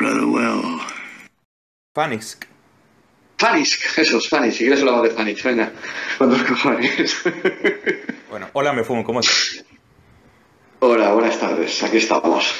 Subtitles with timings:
[0.00, 0.80] rather well.
[1.94, 2.46] Fanisk.
[3.38, 4.58] Fanisk, eso es Fanisk.
[4.58, 5.72] Si quieres hablamos de Fanisk, venga.
[6.18, 7.16] Cuando los cojones.
[8.30, 9.64] Bueno, hola, me fumo, ¿cómo estás?
[10.78, 11.82] Hola, buenas tardes.
[11.82, 12.54] Aquí estamos.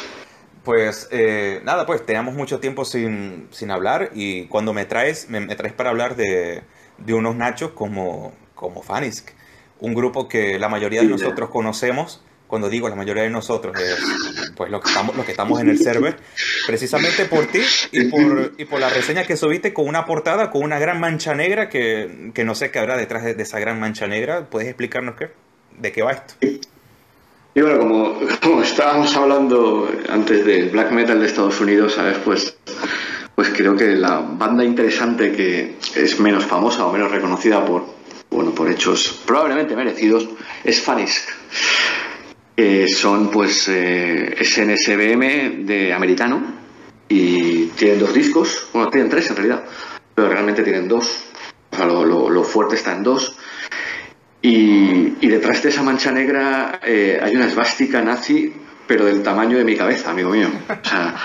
[0.64, 5.40] Pues eh, nada, pues teníamos mucho tiempo sin, sin hablar y cuando me traes, me,
[5.40, 6.62] me traes para hablar de,
[6.98, 9.30] de unos nachos como, como Fanisk,
[9.78, 12.22] un grupo que la mayoría de Sí, nosotros conocemos.
[12.46, 15.70] Cuando digo la mayoría de nosotros, es pues los que estamos, los que estamos en
[15.70, 16.18] el server,
[16.66, 18.04] precisamente por ti y
[18.66, 22.44] por, la reseña que subiste con una portada con una gran mancha negra que, que
[22.44, 24.50] no sé qué habrá detrás de, esa gran mancha negra.
[24.50, 25.30] ¿Puedes explicarnos qué?
[25.78, 26.34] ¿De qué va esto?
[26.42, 32.18] Y bueno, como, como estábamos hablando antes del black metal de Estados Unidos, ¿sabes?
[32.22, 32.54] Pues,
[33.34, 37.86] pues creo que la banda interesante que es menos famosa o menos reconocida por,
[38.28, 40.28] bueno, por hechos probablemente merecidos
[40.64, 41.30] es Fanisk.
[42.56, 46.42] Eh, son pues eh, SNSBM de americano
[47.08, 49.64] y tienen dos discos, bueno, tienen tres en realidad,
[50.14, 51.24] pero realmente tienen dos.
[51.72, 53.36] O sea, lo, fuerte está en dos.
[54.42, 58.52] Y, detrás de esa mancha negra eh, hay una esvástica nazi,
[58.86, 60.48] pero del tamaño de mi cabeza, amigo mío.
[60.68, 61.16] O sea,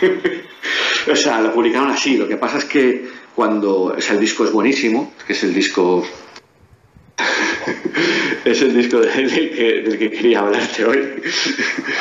[1.12, 2.16] o sea, lo publicaron así.
[2.16, 3.84] Lo que pasa es que cuando.
[3.84, 6.04] O el disco es buenísimo, que es el disco.
[8.44, 11.22] es el disco del, que, del que quería hablarte hoy.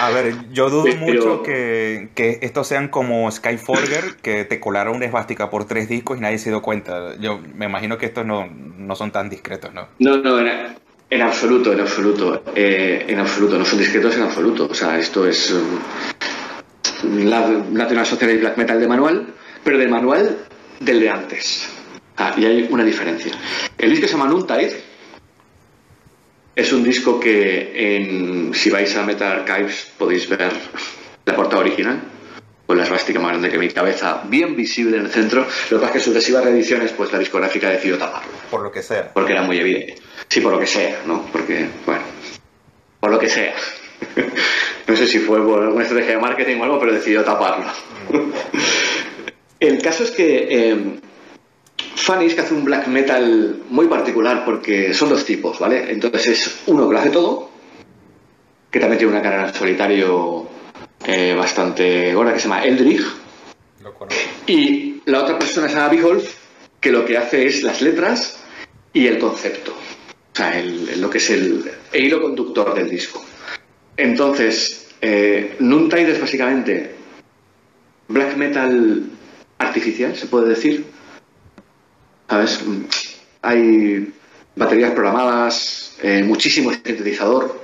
[0.02, 4.96] A ver, yo dudo Pero- mucho que, que estos sean como Skyforger, que te colaron
[4.98, 7.16] una esvástica por tres discos y nadie se dio cuenta.
[7.20, 9.88] Yo me imagino que estos no, no son tan discretos, ¿no?
[10.00, 10.76] No, no, en,
[11.10, 12.44] en absoluto, en absoluto.
[12.56, 14.68] Eh, en absoluto, no son discretos en absoluto.
[14.70, 15.80] O sea, esto es um,
[17.26, 19.28] la National Socialist Black Metal de manual,
[19.64, 20.38] pero del manual
[20.80, 21.70] del de antes.
[22.18, 23.32] Ah, y hay una diferencia.
[23.78, 24.87] El disco se llama Noontide.
[26.58, 30.52] Es un disco que en, si vais a Metal Archives podéis ver
[31.24, 32.02] la portada original,
[32.66, 35.46] con la esvástica más grande que mi cabeza, bien visible en el centro.
[35.70, 38.72] Lo que pasa es que en sucesivas reediciones, pues la discográfica decidió taparlo Por lo
[38.72, 39.14] que sea.
[39.14, 39.98] porque era muy evidente.
[40.28, 41.28] Sí, por lo que sea, ¿no?
[41.32, 42.02] Porque, bueno,
[43.02, 43.54] por lo que sea.
[44.88, 47.68] no sé si fue por una estrategia de marketing o algo, pero decidió taparlo.
[49.60, 50.78] El caso es que eh,
[51.96, 55.92] Fanny que hace un black metal muy particular porque son dos tipos, ¿vale?
[55.92, 57.50] Entonces es uno que lo hace todo,
[58.72, 60.48] que también tiene una carrera en solitario
[61.06, 63.02] eh, bastante gorda, que se llama Eldrich,
[63.84, 63.94] Lo
[64.48, 66.36] y la otra persona se llama Beholf,
[66.80, 68.44] que lo que hace es las letras
[68.94, 69.72] y el concepto.
[69.74, 73.24] O sea, el- lo que es el, el hilo conductor del disco.
[73.96, 76.96] Entonces, eh, Noontide es básicamente
[78.08, 79.04] black metal
[79.60, 80.86] artificial, se puede decir.
[82.30, 82.60] ¿Sabes?
[83.42, 84.14] Hay
[84.56, 87.60] baterías programadas, eh, muchísimo sintetizador,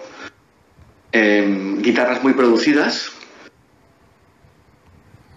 [1.12, 3.12] em, guitarras muy producidas,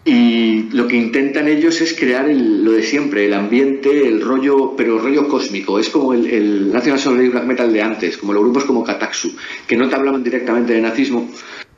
[0.05, 4.75] y lo que intentan ellos es crear el- lo de siempre, el ambiente, el rollo,
[4.77, 5.81] pero el rollo cósmico.
[5.81, 9.35] Es como el, el National Socialist Black Metal de antes, como los grupos como Kataksu,
[9.67, 11.29] que no te hablaban directamente de nazismo,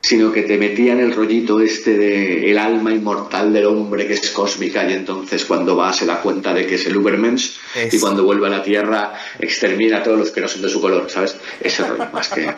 [0.01, 4.29] sino que te metían el rollito este de el alma inmortal del hombre que es
[4.31, 7.57] cósmica y entonces cuando va se da cuenta de que es el Ubermensch
[7.91, 10.79] y cuando vuelve a la Tierra extermina a todos los que no son de su
[10.79, 11.37] color, ¿sabes?
[11.59, 12.49] Ese rollo, más que...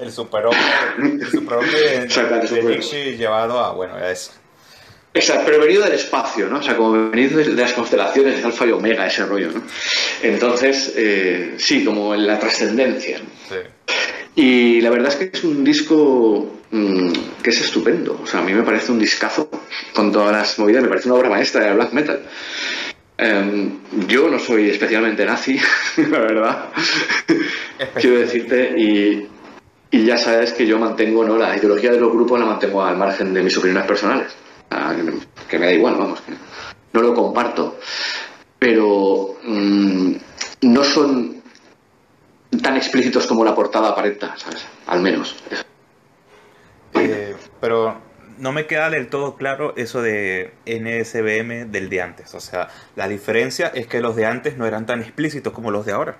[0.00, 0.60] El superhombre,
[1.20, 4.32] el superhombre de, llevado a, bueno, a eso.
[5.12, 6.58] Exacto, pero venido del espacio, ¿no?
[6.58, 9.62] O sea, como venido de, las constelaciones de Alfa y Omega, ese rollo, ¿no?
[10.22, 13.18] Entonces, eh, sí, como en la trascendencia.
[13.48, 13.56] Sí.
[14.36, 17.12] Y la verdad es que es un disco mm,
[17.42, 18.20] que es estupendo.
[18.22, 19.48] O sea, a mí me parece un discazo
[19.94, 22.20] con todas las movidas, me parece una obra maestra de black metal.
[23.16, 23.78] Em,
[24.08, 25.58] yo no soy especialmente nazi,
[26.10, 26.68] la verdad.
[28.00, 29.28] Quiero decirte, y,
[29.92, 31.38] y ya sabes que yo mantengo, ¿no?
[31.38, 34.34] La ideología de los grupos la mantengo al margen de mis opiniones personales.
[34.70, 34.92] Ah,
[35.48, 36.32] que, me, da igual, vamos, que
[36.92, 37.78] no lo comparto.
[38.58, 40.12] Pero mm,
[40.62, 41.43] no son
[42.64, 44.66] tan explícitos como la portada aparenta, ¿sabes?
[44.88, 45.36] Al menos.
[46.94, 47.96] Eh, pero
[48.38, 52.34] no me queda del todo claro eso de NSBM del de antes.
[52.34, 55.86] O sea, la diferencia es que los de antes no eran tan explícitos como los
[55.86, 56.16] de ahora.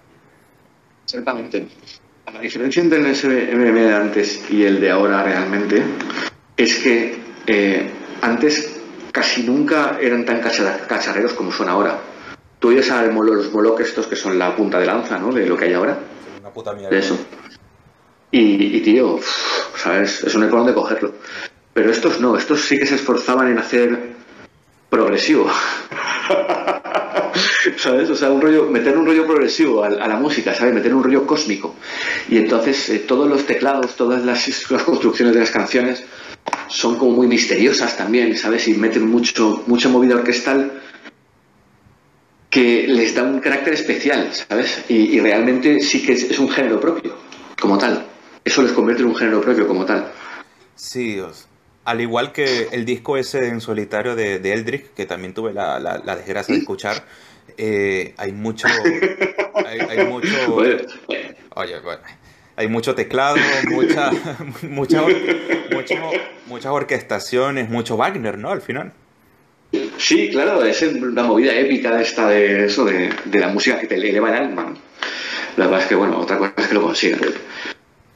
[1.05, 1.67] Exactamente.
[2.33, 5.83] La diferencia entre el SBM de antes y el de ahora realmente
[6.57, 7.91] es que eh,
[8.23, 8.81] antes
[9.13, 11.99] casi nunca eran tan cachar- cacharreros como son ahora.
[12.59, 15.33] Tú oyes a los Moloch estos que son la punta de lanza, ¿no?
[15.33, 15.99] De lo que hay ahora,
[16.45, 16.53] Una
[16.91, 17.17] de eso.
[18.31, 19.27] Y, y, tío, uf,
[19.77, 20.23] ¿sabes?
[20.25, 21.15] Es un eco donde cogerlo.
[21.73, 24.13] Pero estos no, estos sí que se esforzaban en hacer
[24.91, 25.49] progresivo.
[27.79, 28.11] ¿Sabes?
[28.11, 30.75] O sea, un rollo, meter un rollo progresivo a, a la música, ¿sabes?
[30.75, 31.77] Meter un rollo cósmico.
[32.29, 36.05] Y entonces eh, todos los teclados, todas las, las construcciones de las canciones
[36.69, 38.69] son como muy misteriosas también, ¿sabes?
[38.69, 40.73] Y meten mucho, mucha movida orquestal
[42.55, 44.85] que les da un carácter especial, ¿sabes?
[44.89, 47.17] Y, realmente sí que es, un género propio,
[47.61, 48.07] como tal.
[48.45, 50.13] Eso les convierte en un género propio, como tal.
[50.77, 51.21] Sí,
[51.85, 55.81] al igual que el disco ese en solitario de, de Eldrick, que también tuve la,
[55.81, 57.05] la, desgracia de escuchar,
[57.59, 58.69] eh, hay mucho...
[59.67, 60.57] Hay, mucho...
[61.55, 62.03] Oye, bueno
[62.57, 63.37] hay mucho teclado,
[63.71, 64.11] mucha,
[64.63, 65.03] mucha,
[66.47, 68.51] muchas orquestaciones, mucho Wagner, ¿no?
[68.51, 68.93] Al final.
[70.05, 73.95] Sí, claro, es una movida épica de esta de eso, de, la música que te
[73.95, 74.75] eleva el alma.
[75.57, 77.17] La verdad es que, bueno, otra cosa es que lo consiga.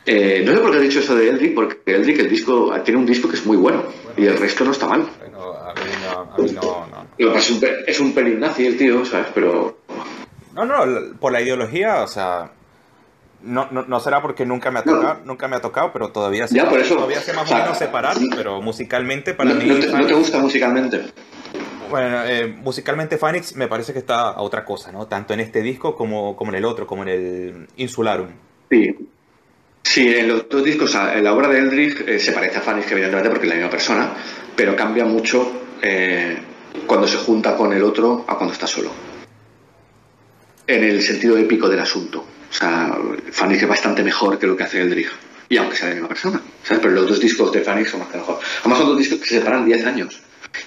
[0.05, 3.01] Eh, no sé por qué he dicho eso de Eldrick, porque Eldrick el disco, tiene
[3.01, 3.85] un disco que es muy bueno,
[4.19, 5.09] y el resto no está mal.
[5.19, 9.07] Bueno, a mí no, a mí no, Es, un, es un pelín nazi el tío,
[9.07, 9.29] ¿sabes?
[9.35, 9.79] Pero...
[10.55, 12.51] No, no, por la ideología, o sea,
[13.41, 16.49] no, no, no, será porque nunca me ha tocado, nunca me ha tocado, pero todavía
[16.49, 19.65] sé, todavía sé más o menos separar, pero musicalmente para mí...
[19.65, 21.13] No te, gusta musicalmente?
[21.91, 25.07] Bueno, eh, musicalmente Phoenix me parece que está a otra cosa, ¿no?
[25.07, 28.29] Tanto en este disco como, como en el otro, como en el Insularum.
[28.71, 28.97] Sí.
[29.83, 32.91] Sí, en los dos discos, en la obra de Eldridge eh, se parece a Phoenix,
[32.93, 34.13] evidentemente, porque es la misma persona,
[34.55, 35.51] pero cambia mucho
[35.81, 36.37] eh,
[36.87, 38.91] cuando se junta con el otro a cuando está solo.
[40.67, 42.19] En el sentido épico del asunto.
[42.51, 42.99] O sea,
[43.31, 45.11] Fanny es bastante mejor que lo que hace Eldridge.
[45.49, 46.43] Y aunque sea la misma persona.
[46.63, 46.83] ¿sabes?
[46.83, 48.39] Pero los dos discos de Fanny son que mejor.
[48.61, 50.21] Además son dos discos que se separan 10 años.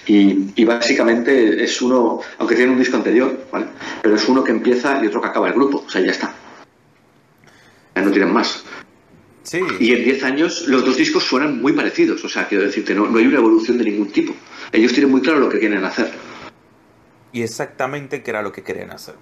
[0.06, 3.66] Y, básicamente es uno, aunque tiene un disco anterior, ¿vale?
[4.02, 5.84] Pero es uno que empieza y otro que acaba el grupo.
[5.86, 6.34] O sea, ya está.
[7.94, 8.64] Ya no tienen más.
[9.42, 9.60] Sí.
[9.80, 12.24] Y en 10 años los dos discos suenan muy parecidos.
[12.24, 14.34] O sea, quiero decirte, no, no hay una evolución de ningún tipo.
[14.72, 16.10] Ellos tienen muy claro lo que quieren hacer.
[17.32, 19.14] Y exactamente qué era lo que querían hacer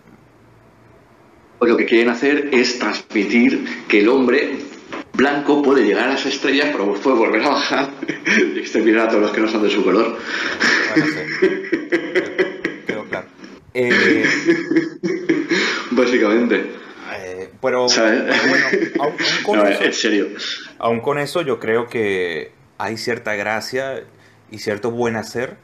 [1.60, 4.56] pues lo que quieren hacer es transmitir que el hombre
[5.20, 7.90] blanco puede llegar a las estrellas, pero puede volver a bajar
[8.54, 10.16] y exterminar a todos los que no son de su color.
[13.10, 13.26] claro.
[13.74, 14.24] Eh,
[15.90, 16.72] Básicamente.
[17.12, 18.32] Eh, pero, bueno,
[19.00, 19.12] aún,
[19.42, 20.28] con eso, en serio.
[20.78, 24.04] Aún con eso, yo creo que hay cierta gracia
[24.50, 25.56] y cierto buen hacer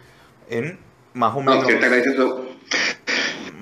[0.51, 0.79] en
[1.15, 1.67] más o menos.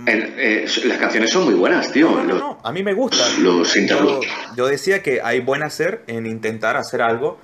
[0.07, 2.11] Eh, las canciones son muy buenas, tío.
[2.11, 3.25] No, no, no, a mí me gusta.
[3.41, 4.21] Los yo,
[4.57, 7.39] yo decía que hay buen hacer en intentar hacer algo,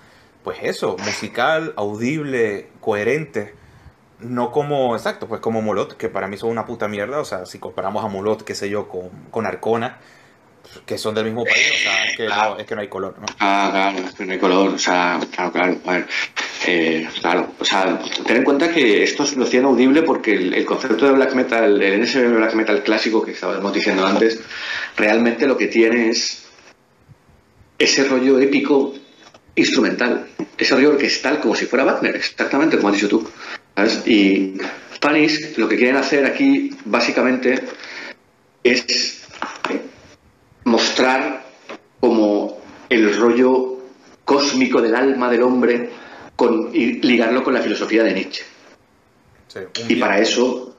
[0.44, 3.54] pues eso, musical, audible, coherente.
[4.20, 7.20] No como, exacto, pues como Molot, que para mí son una puta mierda.
[7.20, 9.98] O sea, si comparamos a Molot, qué sé yo, con, con Arcona,
[10.86, 13.16] que son del mismo país, o sea, es que, no, es que no hay color,
[13.18, 13.26] ¿no?
[13.40, 16.06] Ah, claro, es que no hay color, o sea, claro, claro, a ver,
[16.66, 21.06] eh, claro, o sea, ten en cuenta que esto lo hacían audible porque el, concepto
[21.06, 24.40] de black metal, el NSB black metal clásico que estábamos diciendo antes,
[24.96, 26.44] realmente lo que tiene es
[27.78, 28.94] ese rollo épico
[29.54, 30.28] instrumental,
[30.58, 33.30] ese rollo orquestal como si fuera Wagner, exactamente como has dicho tú.
[34.04, 34.54] Y
[34.94, 37.58] Spanish lo que quieren hacer aquí básicamente
[38.62, 39.22] es
[40.64, 41.46] mostrar
[42.00, 42.60] como
[42.90, 43.78] el rollo
[44.26, 46.00] cósmico del alma del hombre
[46.40, 48.44] con, y ligarlo con la filosofía de Nietzsche.
[49.88, 50.75] y para eso,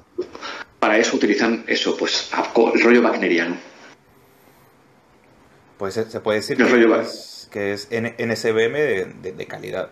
[0.80, 2.32] para eso utilizan eso, pues
[2.74, 3.58] el rollo wagneriano.
[5.78, 9.92] Pues se puede decir que, es, que es NSBM de calidad.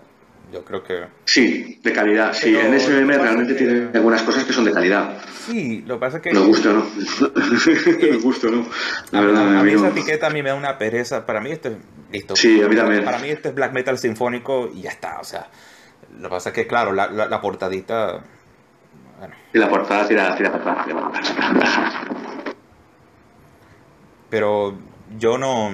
[0.52, 1.06] Yo creo que...
[1.26, 2.34] Sí, de calidad.
[2.34, 5.22] Sí, en SBM realmente tiene algunas cosas que son de calidad.
[5.46, 6.34] Sí, lo que pasa es que...
[6.34, 6.86] Nos gusta, ¿no?
[8.12, 8.66] Nos gusta, ¿no?
[9.12, 11.26] La verdad, a, mí esa etiqueta a mí me da una pereza.
[11.26, 11.76] Para mí esto es...
[12.12, 12.36] Listo.
[12.36, 13.04] Sí, a mí también.
[13.04, 15.20] Para mí esto es black metal sinfónico y ya está.
[15.20, 15.48] O sea,
[16.18, 18.24] lo que pasa es que, claro, la, la, portadita...
[19.20, 19.36] Bueno.
[19.54, 21.94] La portada tira, tira para atrás.
[24.30, 24.78] Pero
[25.18, 25.72] yo no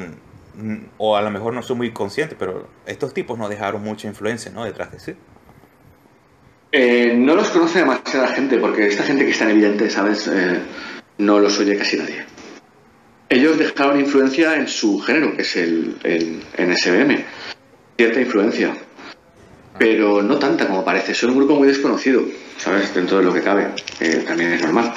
[0.97, 4.51] o a lo mejor no soy muy consciente, pero estos tipos no dejaron mucha influencia
[4.51, 4.65] ¿no?
[4.65, 5.15] detrás de sí.
[6.71, 10.27] Eh, no los conoce demasiada gente, porque esta gente que es tan evidente, ¿sabes?
[10.27, 10.59] Eh,
[11.19, 12.25] no los oye casi nadie.
[13.29, 17.24] Ellos dejaron influencia en su género, que es el, el NSBM.
[17.97, 18.74] Cierta influencia.
[18.75, 19.75] Ah.
[19.79, 21.13] Pero no tanta como parece.
[21.13, 22.24] Son un grupo muy desconocido,
[22.57, 22.93] ¿sabes?
[22.93, 23.69] Dentro de lo que cabe.
[24.27, 24.93] también es normal.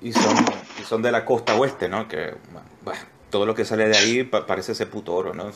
[0.00, 0.34] Y son,
[0.80, 2.08] y son de la costa oeste, ¿no?
[2.08, 2.34] Que,
[2.82, 3.00] bueno,
[3.32, 5.50] todo lo que sale de ahí parece ese puto oro, ¿no?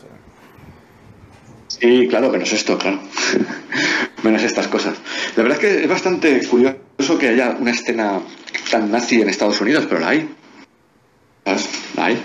[1.69, 2.99] Sí, claro, menos esto, claro.
[4.25, 4.97] menos estas cosas.
[5.37, 8.21] La verdad es que es bastante curioso que haya una escena
[8.71, 10.35] tan nazi en Estados Unidos, pero la hay.
[11.97, 12.23] La hay.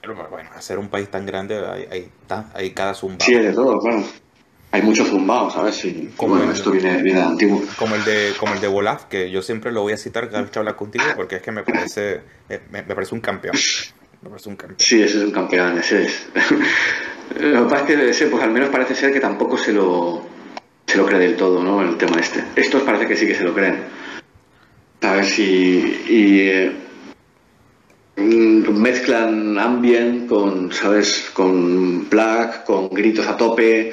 [0.00, 2.10] Pero bueno, hacer un país tan grande hay, hay,
[2.52, 3.24] hay cada zumbao.
[3.24, 4.02] Sí, de todo, claro.
[4.72, 5.76] Hay muchos zumbados, ¿sabes?
[5.76, 7.62] Sí, como esto viene, viene de antiguo.
[7.78, 10.42] Como el de, como el de Volaf, que yo siempre lo voy a citar cada
[10.42, 12.22] vez que hablar contigo, porque es que me parece,
[12.70, 13.54] me parece un campeón.
[14.78, 16.28] Sí, ese es un campeón, ese es.
[17.40, 20.28] lo que pasa es que ese, pues al menos parece ser que tampoco se lo
[20.86, 21.80] se lo cree del todo, ¿no?
[21.82, 22.42] El tema este.
[22.56, 23.78] Estos parece que sí que se lo creen.
[25.00, 25.38] ¿Sabes?
[25.38, 26.72] Y, y eh,
[28.16, 31.30] mm, mezclan ambient con, ¿sabes?
[31.32, 33.92] Con black, con gritos a tope.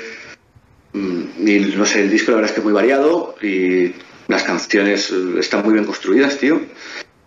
[0.94, 3.94] Mm, Y no sé, el disco la verdad es que es muy variado y
[4.28, 6.60] las canciones eh, están muy bien construidas, tío.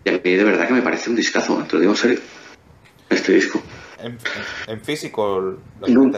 [0.03, 2.19] Y a mí de verdad que me parece un discazo, te lo digo en serio.
[3.11, 3.61] Este disco.
[4.67, 5.57] En, físico,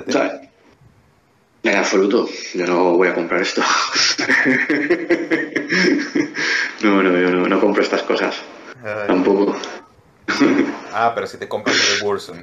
[0.08, 0.42] sea,
[1.64, 3.62] en absoluto, yo no voy a comprar esto.
[6.82, 8.36] no, no, yo no, no compro estas cosas.
[8.84, 9.08] Ay.
[9.08, 9.58] Tampoco.
[10.94, 12.38] Ah, pero si te compras lo de Burzum.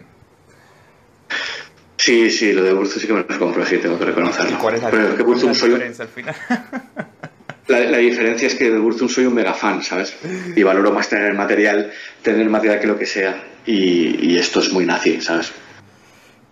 [1.96, 4.58] Sí, sí, lo de Burzum sí que me lo compro, sí, tengo que ¿Y reconocerlo.
[4.58, 6.34] cuál es la, Pero es que soy al final?
[7.70, 10.14] la, la diferencia es que de Burzum soy un mega fan, ¿sabes?
[10.54, 11.90] Y valoro más tener material,
[12.22, 13.42] tener material que lo que sea.
[13.66, 15.52] Y, y esto es muy nazi, ¿sabes?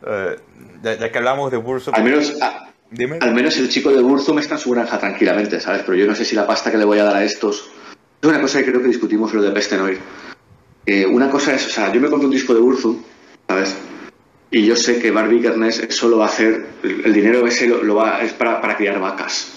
[0.07, 0.37] Eh,
[0.83, 3.19] ya, ya que hablamos de Burzum, Al menos, a- dime.
[3.21, 5.83] al menos el chico de Burzum está en su granja tranquilamente, ¿sabes?
[5.85, 7.71] Pero yo no sé si la pasta que le voy a dar a estos.
[8.23, 9.99] Es una cosa que creo que discutimos lo de Pestenoir.
[10.87, 13.03] Eh, una cosa es, o sea, yo me compro un disco de Burzum,
[13.49, 13.77] ¿sabes?
[14.51, 17.67] Y yo sé que Barbie Kernes eso lo va a hacer, el, el dinero ese
[17.69, 19.53] lo, lo va, es para, para criar vacas.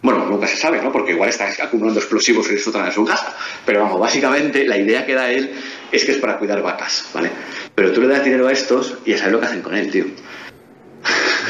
[0.00, 0.90] Bueno, nunca se sabe, ¿no?
[0.90, 3.36] Porque igual está acumulando explosivos en el sótano de su casa.
[3.66, 5.52] Pero vamos, básicamente la idea que da él
[5.92, 7.30] es que es para cuidar vacas, ¿vale?
[7.74, 9.90] Pero tú le das dinero a estos y ya sabes lo que hacen con él,
[9.90, 10.06] tío.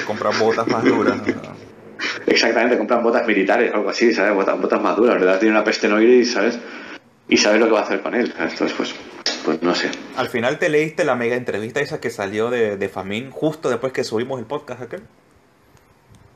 [0.06, 1.20] comprar botas más duras.
[2.26, 4.34] Exactamente, compran botas militares o algo así, ¿sabes?
[4.34, 5.38] Botas, botas más duras, ¿verdad?
[5.38, 6.58] Tiene una peste noire y sabes,
[7.28, 8.34] y sabes lo que va a hacer con él.
[8.38, 8.94] Entonces, pues,
[9.44, 9.90] pues no sé.
[10.16, 13.92] Al final te leíste la mega entrevista esa que salió de, de Famín justo después
[13.92, 15.02] que subimos el podcast aquel.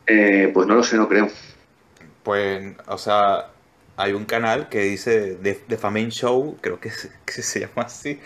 [0.06, 1.28] Eh, pues no lo sé, no creo.
[2.28, 3.46] Pues, o sea,
[3.96, 7.84] hay un canal que dice The, The Famine Show, creo que se, que se llama
[7.86, 8.20] así,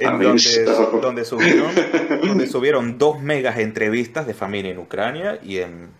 [0.00, 0.18] en
[1.02, 1.70] donde, subieron,
[2.22, 5.90] donde subieron dos megas entrevistas de Famine en Ucrania y en,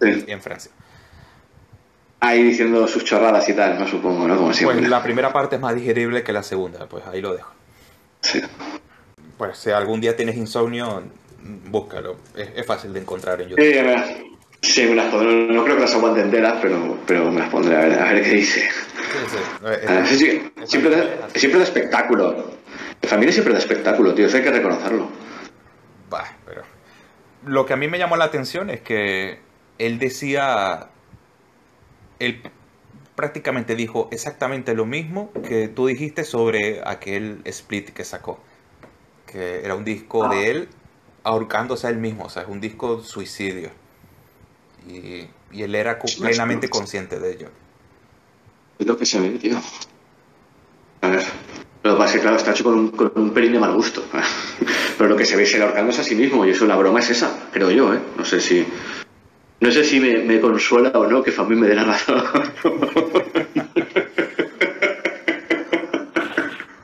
[0.00, 0.24] Sí.
[0.28, 0.70] y en Francia.
[2.20, 4.36] Ahí diciendo sus chorradas y tal, no supongo, ¿no?
[4.36, 4.78] Como siempre.
[4.78, 7.50] Pues la primera parte es más digerible que la segunda, pues ahí lo dejo.
[8.20, 8.40] Sí.
[9.36, 11.02] Pues si algún día tienes insomnio,
[11.66, 12.18] búscalo.
[12.36, 13.84] Es, es fácil de encontrar en YouTube.
[13.84, 14.10] Las-
[14.64, 15.46] sí, me las pondré.
[15.52, 18.22] No, creo que las aguante enteras, pero, pero me las pondré a ver, a ver
[18.22, 18.60] qué dice.
[18.60, 19.38] Sí, sí.
[19.86, 20.04] Ah,
[20.66, 22.50] siempre, esta- da, siempre da espectáculo.
[23.02, 24.26] La familia siempre da espectáculo, tío.
[24.26, 25.08] Eso hay que reconocerlo.
[26.10, 26.62] Bah, pero
[27.46, 29.38] lo que a mí me llamó la atención es que
[29.78, 30.88] él decía,
[32.18, 32.42] él
[33.14, 38.40] prácticamente dijo exactamente lo mismo que tú dijiste sobre aquel split que sacó,
[39.26, 40.68] que era un disco de él
[41.22, 43.70] ahorcándose a él mismo, o sea, es un disco suicidio.
[44.88, 47.48] Y, y él era plenamente consciente de ello.
[48.78, 49.56] Es lo que se ve, tío.
[51.00, 51.22] A ver.
[51.82, 53.74] Lo que pasa es que, claro, está hecho con un, con un pelín de mal
[53.74, 54.04] gusto.
[54.98, 56.44] Pero lo que se ve es él ahorcándose a sí mismo.
[56.46, 58.00] Y eso, la broma es esa, creo yo, ¿eh?
[58.16, 58.66] No sé si.
[59.60, 62.22] No sé si me, me consuela o no que Famín me dé la razón.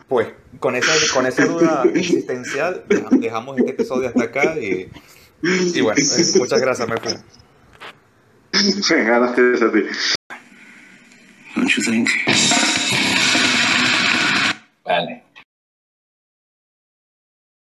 [0.09, 0.27] Pues
[0.59, 4.91] con esa, con esa duda existencial deja- dejamos este episodio hasta acá y,
[5.43, 7.13] y bueno, eh, muchas gracias, me fui.
[11.55, 12.09] Don't you think?
[14.85, 15.23] Vale.